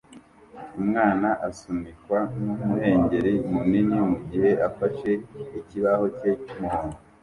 [0.79, 5.09] Umwana asunikwa numuhengeri munini mugihe afashe
[5.59, 6.97] ikibaho cye cyumuhondo